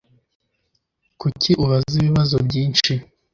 Kuki 1.19 1.49
ubaza 1.63 1.93
ibibazo 2.01 2.35
byinshi? 2.47 2.93